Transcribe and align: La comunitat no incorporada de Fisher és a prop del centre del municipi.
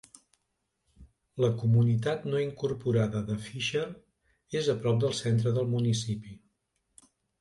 La 1.43 1.49
comunitat 1.63 2.25
no 2.31 2.41
incorporada 2.45 3.21
de 3.27 3.37
Fisher 3.49 3.83
és 4.63 4.71
a 4.75 4.75
prop 4.87 4.99
del 5.05 5.15
centre 5.21 5.55
del 5.59 5.69
municipi. 5.75 6.35